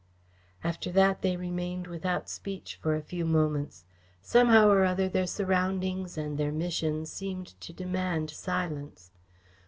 After 0.63 0.91
that 0.93 1.21
they 1.21 1.37
remained 1.37 1.85
without 1.85 2.27
speech 2.27 2.79
for 2.81 2.95
a 2.95 3.03
few 3.03 3.23
moments. 3.23 3.85
Somehow 4.19 4.67
or 4.69 4.83
other 4.83 5.07
their 5.07 5.27
surroundings 5.27 6.17
and 6.17 6.39
their 6.39 6.51
mission 6.51 7.05
seemed 7.05 7.49
to 7.61 7.71
demand 7.71 8.31
silence. 8.31 9.11